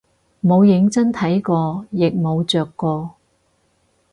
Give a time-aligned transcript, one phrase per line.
[0.43, 3.17] 冇認真睇過亦冇着過